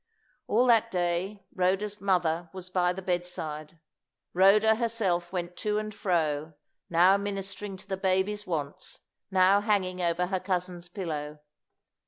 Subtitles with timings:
[0.47, 3.77] All that day Rhoda's mother was by the bedside.
[4.33, 6.55] Rhoda herself went to and fro,
[6.89, 11.37] now ministering to the baby's wants, now hanging over her cousin's pillow.